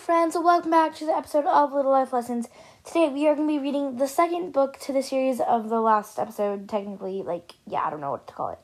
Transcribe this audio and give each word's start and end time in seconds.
friends, 0.00 0.34
welcome 0.34 0.70
back 0.70 0.94
to 0.94 1.04
the 1.04 1.14
episode 1.14 1.44
of 1.44 1.74
Little 1.74 1.90
Life 1.90 2.14
Lessons. 2.14 2.48
Today 2.84 3.10
we 3.10 3.28
are 3.28 3.34
going 3.34 3.46
to 3.46 3.52
be 3.52 3.58
reading 3.58 3.98
the 3.98 4.08
second 4.08 4.50
book 4.50 4.78
to 4.80 4.94
the 4.94 5.02
series 5.02 5.40
of 5.40 5.68
the 5.68 5.78
last 5.78 6.18
episode, 6.18 6.70
technically, 6.70 7.22
like, 7.22 7.56
yeah, 7.66 7.82
I 7.82 7.90
don't 7.90 8.00
know 8.00 8.12
what 8.12 8.26
to 8.26 8.32
call 8.32 8.48
it. 8.48 8.58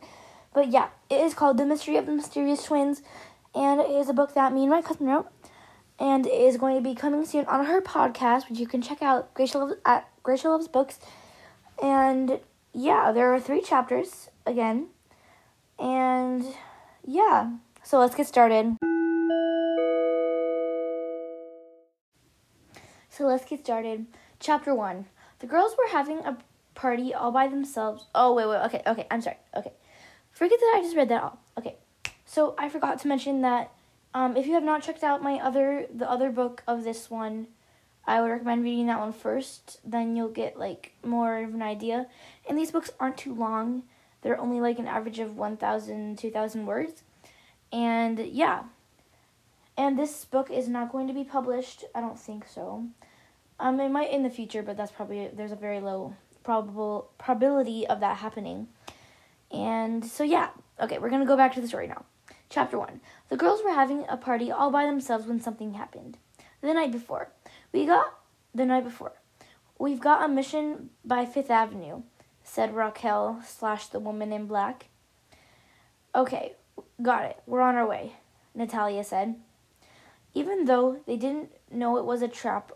But 0.55 0.69
yeah, 0.69 0.89
it 1.11 1.21
is 1.21 1.35
called 1.35 1.59
The 1.59 1.67
Mystery 1.67 1.99
of 1.99 2.07
the 2.07 2.13
Mysterious 2.13 2.65
Twins, 2.65 3.03
and 3.55 3.83
it 3.83 3.91
is 3.91 4.09
a 4.09 4.15
book 4.15 4.33
that 4.33 4.55
me 4.55 4.63
and 4.63 4.71
my 4.71 4.81
cousin 4.81 5.09
wrote, 5.09 5.29
and 5.99 6.27
is 6.27 6.57
going 6.57 6.75
to 6.75 6.83
be 6.83 6.95
coming 6.95 7.27
soon 7.27 7.45
on 7.45 7.67
her 7.67 7.83
podcast, 7.83 8.49
which 8.49 8.59
you 8.59 8.67
can 8.67 8.81
check 8.81 9.03
out, 9.03 9.35
Gracia 9.35 9.59
Loves, 9.59 9.75
at 9.85 10.09
Gracia 10.23 10.49
Loves 10.49 10.69
Books. 10.69 10.99
And 11.83 12.41
yeah, 12.73 13.13
there 13.13 13.35
are 13.35 13.41
three 13.41 13.61
chapters, 13.61 14.31
again, 14.47 14.87
and 15.79 16.47
yeah, 17.05 17.51
so 17.83 17.99
let's 17.99 18.15
get 18.15 18.27
started. 18.27 18.79
So 23.17 23.25
let's 23.25 23.47
get 23.47 23.65
started. 23.65 24.05
Chapter 24.41 24.75
1. 24.75 25.07
The 25.39 25.47
girls 25.47 25.75
were 25.79 25.91
having 25.91 26.19
a 26.19 26.37
party 26.75 27.15
all 27.15 27.33
by 27.33 27.49
themselves. 27.49 28.05
Oh, 28.15 28.35
wait, 28.35 28.47
wait. 28.47 28.63
Okay, 28.67 28.83
okay. 28.87 29.07
I'm 29.11 29.23
sorry. 29.23 29.39
Okay. 29.57 29.73
Forget 30.33 30.59
that 30.61 30.75
I 30.77 30.83
just 30.83 30.97
read 30.97 31.09
that 31.09 31.23
all. 31.23 31.39
Okay. 31.57 31.77
So 32.27 32.55
I 32.59 32.69
forgot 32.69 32.99
to 33.01 33.09
mention 33.09 33.41
that 33.41 33.73
um, 34.13 34.37
if 34.37 34.47
you 34.47 34.53
have 34.53 34.63
not 34.63 34.83
checked 34.83 35.03
out 35.03 35.23
my 35.23 35.37
other 35.37 35.87
the 35.95 36.11
other 36.11 36.29
book 36.29 36.63
of 36.67 36.85
this 36.85 37.09
one, 37.09 37.47
I 38.07 38.21
would 38.21 38.31
recommend 38.31 38.63
reading 38.65 38.87
that 38.89 38.99
one 38.99 39.15
first. 39.15 39.81
Then 39.83 40.15
you'll 40.15 40.29
get 40.29 40.59
like 40.59 40.93
more 41.03 41.43
of 41.43 41.55
an 41.55 41.63
idea. 41.63 42.09
And 42.47 42.59
these 42.59 42.71
books 42.71 42.91
aren't 43.01 43.17
too 43.17 43.35
long. 43.35 43.85
They're 44.21 44.39
only 44.39 44.61
like 44.61 44.79
an 44.79 44.87
average 44.87 45.21
of 45.21 45.39
1,000, 45.39 46.19
2,000 46.19 46.67
words. 46.67 47.03
And 47.73 48.19
yeah. 48.19 48.65
And 49.79 49.99
this 49.99 50.27
book 50.27 50.51
is 50.51 50.69
not 50.69 50.93
going 50.93 51.07
to 51.07 51.15
be 51.15 51.25
published. 51.25 51.85
I 51.95 52.03
don't 52.03 52.19
think 52.19 52.47
so. 52.47 52.89
Um, 53.59 53.81
it 53.81 53.91
might 53.91 54.11
in 54.11 54.23
the 54.23 54.31
future, 54.31 54.63
but 54.63 54.77
that's 54.77 54.93
probably 54.93 55.29
there's 55.33 55.53
a 55.53 55.57
very 55.57 55.81
low 55.81 56.15
probable 56.43 57.11
probability 57.19 57.87
of 57.87 58.01
that 58.01 58.19
happening. 58.19 58.69
And 59.51 60.05
so 60.05 60.25
yeah, 60.25 60.51
okay, 60.81 60.99
we're 60.99 61.11
gonna 61.11 61.27
go 61.27 61.37
back 61.37 61.55
to 61.55 61.61
the 61.61 61.69
story 61.69 61.87
now. 61.87 62.05
Chapter 62.49 62.79
one: 62.79 63.01
The 63.29 63.37
girls 63.37 63.63
were 63.65 63.73
having 63.73 64.05
a 64.09 64.17
party 64.17 64.51
all 64.51 64.71
by 64.71 64.85
themselves 64.87 65.27
when 65.27 65.41
something 65.41 65.75
happened. 65.75 66.19
The 66.61 66.75
night 66.75 66.93
before, 66.93 67.31
we 67.73 67.87
got 67.87 68.19
the 68.55 68.67
night 68.67 68.85
before. 68.85 69.13
We've 69.79 70.01
got 70.01 70.25
a 70.25 70.29
mission 70.29 70.91
by 71.05 71.27
Fifth 71.27 71.51
Avenue, 71.51 72.03
said 72.43 72.75
Raquel 72.75 73.43
slash 73.45 73.89
the 73.89 74.01
woman 74.01 74.33
in 74.33 74.47
black. 74.47 74.89
Okay, 76.15 76.55
got 77.03 77.25
it. 77.25 77.43
We're 77.47 77.61
on 77.61 77.75
our 77.75 77.87
way, 77.87 78.15
Natalia 78.55 79.05
said. 79.05 79.37
Even 80.33 80.65
though 80.65 81.01
they 81.07 81.17
didn't 81.17 81.51
know 81.71 81.99
it 81.99 82.05
was 82.05 82.23
a 82.23 82.29
trap 82.29 82.73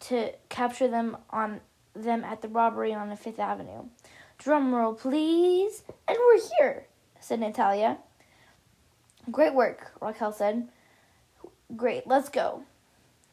to 0.00 0.32
capture 0.48 0.88
them 0.88 1.16
on 1.30 1.60
them 1.94 2.24
at 2.24 2.42
the 2.42 2.48
robbery 2.48 2.92
on 2.92 3.08
the 3.08 3.16
Fifth 3.16 3.38
Avenue. 3.38 3.84
Drum 4.38 4.74
roll, 4.74 4.94
please. 4.94 5.82
And 6.06 6.16
we're 6.18 6.40
here, 6.58 6.86
said 7.20 7.40
Natalia. 7.40 7.98
Great 9.30 9.54
work, 9.54 9.92
Raquel 10.00 10.32
said. 10.32 10.68
Great, 11.74 12.06
let's 12.06 12.28
go. 12.28 12.62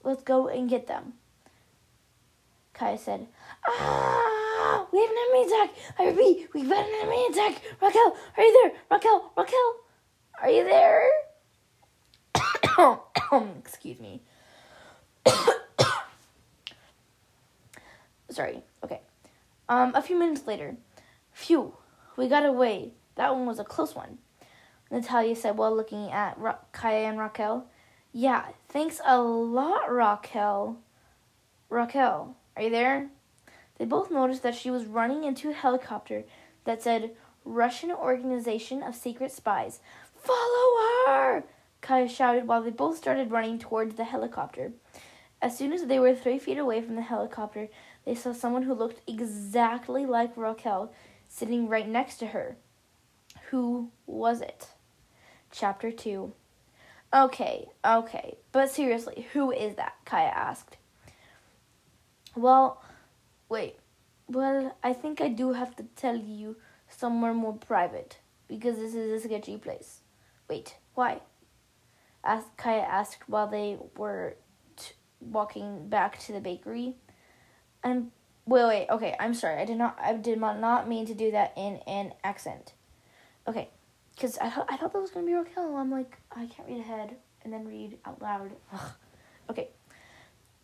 Let's 0.03 0.23
go 0.23 0.47
and 0.47 0.70
get 0.70 0.88
them. 0.88 1.14
Kaya 2.73 2.98
said, 2.98 3.27
Ah, 3.67 4.88
we 4.92 5.00
have 5.00 5.09
an 5.09 5.16
enemy 5.30 5.48
attack. 5.48 5.75
I 6.00 6.08
repeat, 6.08 6.50
we've 6.53 6.70
got 6.70 6.88
an 6.88 6.94
enemy 7.02 7.27
attack. 7.27 7.61
Raquel, 7.80 8.17
are 8.36 8.44
you 8.44 8.64
there? 8.64 8.72
Raquel, 8.89 9.31
Raquel, 9.38 9.75
are 10.42 10.50
you 10.50 10.64
there? 10.64 11.08
Excuse 13.59 13.99
me. 13.99 14.21
Sorry. 18.33 18.64
Okay. 18.83 19.02
Um, 19.70 19.94
a 19.94 20.02
few 20.02 20.17
minutes 20.17 20.48
later, 20.48 20.76
phew, 21.32 21.76
we 22.17 22.27
got 22.27 22.45
away. 22.45 22.94
That 23.16 23.36
one 23.36 23.45
was 23.45 23.60
a 23.60 23.64
close 23.64 23.95
one. 23.95 24.17
Natalia 24.89 25.36
said 25.36 25.58
while 25.58 25.76
looking 25.76 26.11
at 26.11 26.38
Ra- 26.38 26.58
Kaya 26.72 27.08
and 27.08 27.20
Raquel. 27.20 27.67
Yeah, 28.11 28.45
thanks 28.70 28.99
a 29.05 29.22
lot, 29.22 29.92
Raquel. 29.92 30.77
Raquel, 31.70 32.36
are 32.55 32.64
you 32.64 32.70
there? 32.70 33.10
They 33.77 33.86
both 33.86 34.11
noticed 34.11 34.43
that 34.43 34.55
she 34.55 34.72
was 34.72 34.86
running 34.86 35.23
into 35.23 35.49
a 35.49 35.54
helicopter 35.54 36.23
that 36.66 36.82
said 36.82 37.16
Russian 37.45 37.92
Organization 37.92 38.82
of 38.82 38.95
Secret 38.95 39.32
Spies. 39.32 39.80
Follow 40.16 41.08
her! 41.08 41.43
Kaya 41.82 42.08
shouted 42.08 42.48
while 42.48 42.61
they 42.64 42.70
both 42.70 42.98
started 42.98 43.32
running 43.32 43.60
towards 43.60 43.95
the 43.95 44.05
helicopter. 44.05 44.72
As 45.43 45.58
soon 45.58 45.73
as 45.73 45.87
they 45.87 45.99
were 45.99 46.15
three 46.15 46.39
feet 46.39 46.58
away 46.58 46.80
from 46.80 46.95
the 46.95 47.02
helicopter, 47.02 47.67
they 48.05 48.15
saw 48.15 48.31
someone 48.31 48.64
who 48.64 48.73
looked 48.73 49.02
exactly 49.05 50.05
like 50.05 50.31
Raquel 50.37 50.93
sitting 51.27 51.67
right 51.67 51.87
next 51.87 52.15
to 52.20 52.27
her. 52.27 52.55
Who 53.49 53.92
was 54.08 54.39
it? 54.39 54.70
Chapter 55.52 55.92
2. 55.92 56.31
Okay, 57.14 57.67
okay, 57.86 58.37
but 58.54 58.71
seriously, 58.71 59.27
who 59.33 59.52
is 59.52 59.76
that? 59.76 59.95
Kaya 60.05 60.30
asked. 60.30 60.77
Well, 62.37 62.81
wait. 63.49 63.75
Well, 64.30 64.77
I 64.81 64.93
think 64.93 65.20
I 65.20 65.27
do 65.27 65.52
have 65.52 65.75
to 65.75 65.83
tell 65.98 66.15
you 66.15 66.55
somewhere 66.87 67.33
more 67.33 67.58
private 67.58 68.20
because 68.48 68.77
this 68.77 68.95
is 68.95 69.11
a 69.11 69.27
sketchy 69.27 69.58
place. 69.58 69.99
Wait, 70.49 70.77
why? 70.93 71.20
Asked, 72.23 72.55
Kaya 72.55 72.83
asked 72.83 73.27
while 73.27 73.48
they 73.48 73.77
were 73.98 74.37
walking 75.32 75.89
back 75.89 76.20
to 76.20 76.34
the 76.34 76.39
bakery. 76.39 76.95
I'm 77.84 78.11
wait 78.45 78.66
wait 78.66 78.88
okay 78.89 79.16
I'm 79.20 79.34
sorry 79.34 79.61
I 79.61 79.66
did 79.66 79.78
not 79.78 79.98
I 80.02 80.14
did 80.14 80.39
not 80.39 80.88
mean 80.88 81.06
to 81.06 81.14
do 81.14 81.32
that 81.32 81.54
in 81.58 81.78
an 81.88 82.14
accent. 82.23 82.73
Okay, 83.48 83.70
because 84.16 84.38
I 84.39 84.48
I 84.70 84.78
thought 84.78 84.94
that 84.94 85.02
was 85.02 85.11
gonna 85.11 85.26
be 85.26 85.34
Raquel. 85.34 85.76
I'm 85.76 85.92
like 85.92 86.17
I 86.32 86.45
can't 86.48 86.67
read 86.67 86.80
ahead 86.80 87.16
and 87.44 87.54
then 87.54 87.67
read 87.67 87.98
out 88.06 88.22
loud. 88.22 88.52
Ugh. 88.73 88.92
Okay, 89.50 89.70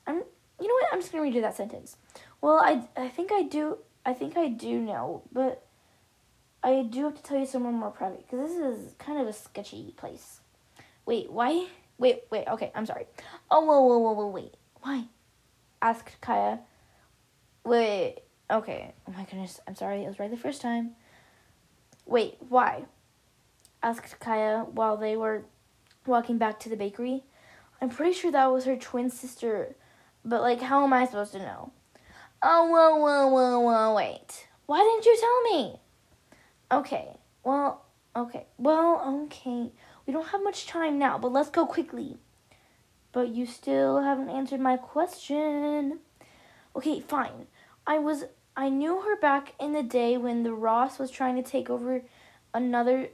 I'm 0.07 0.23
you 0.61 0.67
know 0.67 0.73
what 0.73 0.87
I'm 0.93 0.99
just 1.01 1.11
gonna 1.11 1.23
redo 1.29 1.41
that 1.41 1.55
sentence. 1.55 1.97
Well 2.41 2.59
I 2.63 2.87
I 2.95 3.09
think 3.09 3.31
I 3.31 3.43
do 3.43 3.77
I 4.05 4.13
think 4.13 4.37
I 4.37 4.47
do 4.49 4.79
know 4.79 5.23
but. 5.31 5.65
I 6.61 6.83
do 6.83 7.05
have 7.05 7.15
to 7.15 7.23
tell 7.23 7.39
you 7.39 7.45
somewhere 7.45 7.71
more 7.71 7.89
private 7.89 8.27
because 8.29 8.49
this 8.49 8.57
is 8.59 8.93
kind 8.99 9.17
of 9.17 9.27
a 9.27 9.31
sketchy 9.31 9.93
place. 9.95 10.41
Wait, 11.05 11.31
why? 11.31 11.67
Wait, 11.99 12.23
wait, 12.31 12.47
okay, 12.47 12.71
I'm 12.73 12.85
sorry. 12.85 13.05
Oh, 13.51 13.59
whoa, 13.59 13.81
whoa, 13.81 13.99
whoa, 13.99 14.13
whoa, 14.13 14.27
wait. 14.27 14.55
Why? 14.81 15.03
asked 15.81 16.19
Kaya. 16.21 16.59
Wait, 17.65 18.19
okay. 18.49 18.93
Oh 19.07 19.11
my 19.11 19.25
goodness, 19.25 19.59
I'm 19.67 19.75
sorry, 19.75 20.03
it 20.03 20.07
was 20.07 20.17
right 20.17 20.31
the 20.31 20.37
first 20.37 20.61
time. 20.61 20.91
Wait, 22.05 22.37
why? 22.47 22.85
asked 23.83 24.19
Kaya 24.19 24.65
while 24.71 24.97
they 24.97 25.15
were 25.17 25.43
walking 26.05 26.37
back 26.37 26.59
to 26.61 26.69
the 26.69 26.77
bakery. 26.77 27.23
I'm 27.81 27.89
pretty 27.89 28.13
sure 28.13 28.31
that 28.31 28.51
was 28.51 28.65
her 28.65 28.77
twin 28.77 29.09
sister, 29.09 29.75
but 30.23 30.41
like, 30.41 30.61
how 30.61 30.83
am 30.83 30.93
I 30.93 31.05
supposed 31.05 31.33
to 31.33 31.39
know? 31.39 31.71
Oh, 32.41 32.65
whoa, 32.65 32.95
whoa, 32.95 33.27
whoa, 33.27 33.59
whoa, 33.59 33.93
wait. 33.93 34.47
Why 34.65 34.79
didn't 34.79 35.05
you 35.05 35.17
tell 35.19 35.41
me? 35.41 35.79
Okay, 36.71 37.17
well, 37.43 37.85
okay, 38.15 38.45
well, 38.57 39.25
okay. 39.25 39.71
We 40.09 40.13
don't 40.13 40.29
have 40.29 40.43
much 40.43 40.65
time 40.65 40.97
now, 40.97 41.19
but 41.19 41.31
let's 41.31 41.51
go 41.51 41.67
quickly. 41.67 42.17
But 43.11 43.27
you 43.27 43.45
still 43.45 44.01
haven't 44.01 44.31
answered 44.31 44.59
my 44.59 44.75
question. 44.75 45.99
Okay, 46.75 46.99
fine. 46.99 47.45
I 47.85 47.99
was 47.99 48.23
I 48.57 48.69
knew 48.69 49.01
her 49.01 49.19
back 49.19 49.53
in 49.59 49.73
the 49.73 49.83
day 49.83 50.17
when 50.17 50.41
the 50.41 50.51
Ross 50.51 50.97
was 50.97 51.11
trying 51.11 51.35
to 51.35 51.47
take 51.47 51.69
over 51.69 52.01
another 52.55 53.09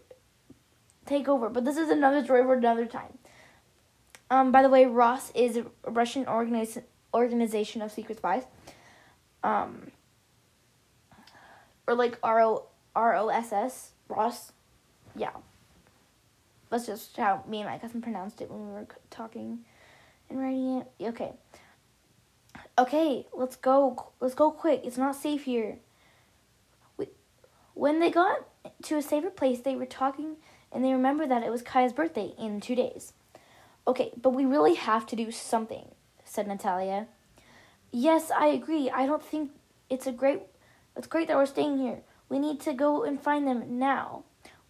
take 1.06 1.28
over, 1.28 1.50
but 1.50 1.66
this 1.66 1.76
is 1.76 1.90
another 1.90 2.24
story 2.24 2.44
for 2.44 2.54
another 2.54 2.86
time. 2.86 3.18
Um, 4.30 4.54
by 4.54 4.62
the 4.62 4.70
way, 4.70 4.86
Ross 4.86 5.32
is 5.36 5.58
a 5.58 5.66
Russian 5.86 6.24
organiz- 6.24 6.82
organization 7.14 7.82
of 7.82 7.92
secret 7.92 8.20
spies. 8.20 8.44
Um, 9.44 9.92
or 11.88 11.94
like 11.94 12.18
R 12.24 12.42
O 12.42 12.68
R 12.96 13.18
O 13.18 13.28
S 13.28 13.52
S 13.52 13.92
Ross, 14.08 14.54
yeah. 15.14 15.32
That's 16.76 16.88
just 16.88 17.16
how 17.16 17.42
me 17.48 17.62
and 17.62 17.70
my 17.70 17.78
cousin 17.78 18.02
pronounced 18.02 18.42
it 18.42 18.52
when 18.52 18.68
we 18.68 18.74
were 18.74 18.86
talking 19.10 19.60
and 20.30 20.38
writing 20.38 20.80
it. 20.80 21.08
Okay. 21.08 21.32
Okay, 22.78 23.26
let's 23.32 23.56
go. 23.56 24.12
Let's 24.20 24.36
go 24.36 24.52
quick. 24.52 24.82
It's 24.84 24.98
not 24.98 25.16
safe 25.16 25.46
here. 25.46 25.78
We, 26.98 27.08
when 27.76 28.02
they 28.02 28.12
got 28.12 28.46
to 28.84 28.98
a 28.98 29.02
safer 29.02 29.30
place, 29.30 29.62
they 29.62 29.78
were 29.78 29.86
talking 29.86 30.36
and 30.70 30.84
they 30.84 30.92
remembered 30.92 31.32
that 31.32 31.44
it 31.44 31.50
was 31.50 31.62
Kaya's 31.62 31.94
birthday 31.94 32.34
in 32.38 32.60
two 32.60 32.76
days. 32.76 33.14
Okay, 33.88 34.12
but 34.22 34.32
we 34.32 34.44
really 34.44 34.76
have 34.76 35.06
to 35.06 35.16
do 35.16 35.32
something, 35.32 35.92
said 36.26 36.46
Natalia. 36.46 37.08
Yes, 37.90 38.32
I 38.32 38.48
agree. 38.48 38.90
I 38.90 39.06
don't 39.06 39.24
think 39.24 39.52
it's 39.90 40.08
a 40.08 40.12
great. 40.12 40.42
It's 40.98 41.08
great 41.08 41.30
that 41.30 41.38
we're 41.38 41.46
staying 41.46 41.78
here. 41.78 42.02
We 42.28 42.38
need 42.38 42.60
to 42.62 42.74
go 42.74 43.06
and 43.06 43.18
find 43.18 43.48
them 43.48 43.80
now. 43.80 44.26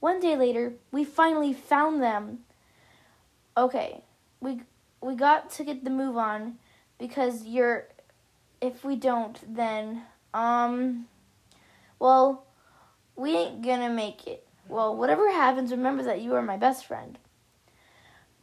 One 0.06 0.20
day 0.20 0.38
later, 0.38 0.74
we 0.92 1.04
finally 1.04 1.52
found 1.52 2.00
them. 2.00 2.42
Okay, 3.58 4.04
we 4.40 4.62
we 5.02 5.16
got 5.16 5.50
to 5.54 5.64
get 5.64 5.84
the 5.84 5.90
move 5.90 6.16
on 6.16 6.60
because 7.00 7.48
you're 7.48 7.88
if 8.62 8.86
we 8.86 8.98
don't 8.98 9.40
then 9.56 10.04
um 10.32 11.08
well 11.98 12.46
we 13.16 13.36
ain't 13.36 13.64
gonna 13.64 13.90
make 13.90 14.28
it. 14.28 14.46
Well, 14.68 14.96
whatever 14.96 15.32
happens, 15.32 15.72
remember 15.72 16.04
that 16.04 16.22
you 16.22 16.36
are 16.36 16.44
my 16.44 16.58
best 16.58 16.86
friend. 16.86 17.18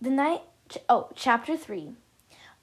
The 0.00 0.10
night 0.10 0.42
oh, 0.88 1.10
chapter 1.14 1.56
3. 1.56 1.92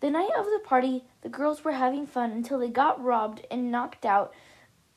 The 0.02 0.12
night 0.12 0.32
of 0.38 0.44
the 0.44 0.60
party, 0.62 1.06
the 1.22 1.30
girls 1.30 1.64
were 1.64 1.72
having 1.72 2.06
fun 2.06 2.32
until 2.32 2.60
they 2.60 2.68
got 2.68 3.02
robbed 3.02 3.48
and 3.50 3.72
knocked 3.72 4.06
out, 4.06 4.34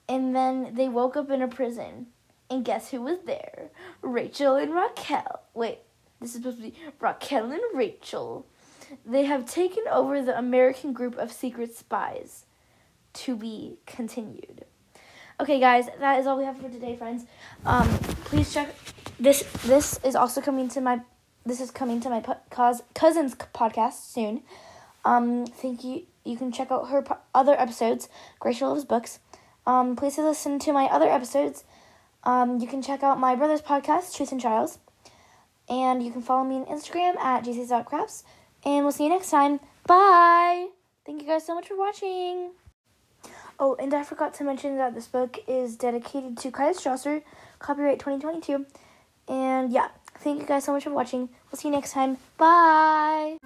and 0.09 0.35
then 0.35 0.75
they 0.75 0.89
woke 0.89 1.17
up 1.17 1.31
in 1.31 1.41
a 1.41 1.47
prison. 1.47 2.09
And 2.53 2.65
guess 2.65 2.91
who 2.91 3.01
was 3.01 3.21
there? 3.25 3.71
Rachel 4.03 4.57
and 4.57 4.75
Raquel. 4.75 5.41
Wait, 5.55 5.79
this 6.21 6.31
is 6.31 6.37
supposed 6.37 6.59
to 6.59 6.63
be 6.65 6.75
Raquel 7.01 7.51
and 7.51 7.63
Rachel. 7.73 8.47
They 9.07 9.25
have 9.25 9.47
taken 9.47 9.85
over 9.91 10.21
the 10.21 10.37
American 10.37 10.93
group 10.93 11.17
of 11.17 11.33
secret 11.33 11.75
spies. 11.75 12.45
To 13.15 13.37
be 13.37 13.79
continued. 13.87 14.65
Okay, 15.39 15.61
guys, 15.61 15.87
that 15.99 16.19
is 16.19 16.27
all 16.27 16.39
we 16.39 16.45
have 16.45 16.59
for 16.59 16.69
today, 16.69 16.97
friends. 16.97 17.25
Um, 17.67 17.89
please 18.25 18.53
check 18.53 18.75
this. 19.19 19.43
This 19.65 19.99
is 20.03 20.15
also 20.15 20.41
coming 20.41 20.69
to 20.71 20.81
my. 20.81 21.01
This 21.45 21.61
is 21.61 21.71
coming 21.71 22.01
to 22.01 22.09
my 22.09 22.23
cause, 22.51 22.83
cousin's 22.95 23.35
podcast 23.35 24.13
soon. 24.13 24.43
Um, 25.05 25.47
thank 25.47 25.85
you. 25.85 26.07
You 26.25 26.37
can 26.37 26.53
check 26.53 26.71
out 26.71 26.89
her 26.89 27.03
po- 27.03 27.19
other 27.35 27.59
episodes. 27.59 28.09
Gracia 28.39 28.67
loves 28.67 28.85
books. 28.85 29.19
Um, 29.67 29.97
please 29.97 30.17
listen 30.19 30.59
to 30.61 30.73
my 30.73 30.85
other 30.85 31.11
episodes. 31.11 31.65
Um, 32.25 32.59
you 32.61 32.67
can 32.67 32.83
check 32.83 33.03
out 33.03 33.19
my 33.19 33.35
brother's 33.35 33.63
podcast, 33.63 34.17
Truth 34.17 34.33
and 34.33 34.41
Trials. 34.41 34.79
And 35.69 36.03
you 36.03 36.11
can 36.13 36.23
follow 36.23 36.45
me 36.45 36.57
on 36.57 36.67
Instagram 36.67 37.17
at 37.17 37.45
jc.crafts. 37.45 38.25
And 38.65 38.85
we'll 38.85 38.93
see 38.93 39.05
you 39.05 39.11
next 39.11 39.31
time. 39.31 39.61
Bye. 39.87 40.69
Thank 41.05 41.23
you 41.23 41.29
guys 41.29 41.45
so 41.45 41.55
much 41.55 41.69
for 41.69 41.77
watching. 41.77 42.53
Oh, 43.59 43.77
and 43.79 43.93
I 43.95 44.03
forgot 44.03 44.35
to 44.35 44.45
mention 44.45 44.77
that 44.79 44.95
this 44.95 45.07
book 45.07 45.39
is 45.47 45.77
dedicated 45.77 46.37
to 46.39 46.51
Kaya 46.51 46.75
Strasser, 46.75 47.23
copyright 47.59 47.99
2022. 47.99 48.67
And 49.29 49.73
yeah, 49.73 49.89
thank 50.19 50.41
you 50.41 50.47
guys 50.47 50.65
so 50.65 50.73
much 50.73 50.85
for 50.85 50.91
watching. 50.91 51.29
We'll 51.51 51.59
see 51.59 51.69
you 51.69 51.75
next 51.75 51.93
time. 51.93 52.19
Bye. 52.39 53.39